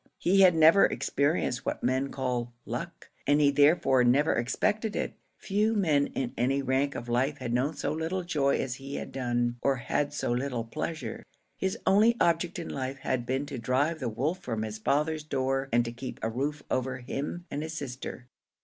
[0.17, 5.13] He had never experienced what men called luck, and he therefore never expected it.
[5.37, 9.11] Few men in any rank of life had known so little joy as he had
[9.11, 11.23] done, or had so little pleasure;
[11.55, 15.69] his only object in life had been to drive the wolf from his father's door
[15.71, 18.27] and to keep a roof over him and his sister.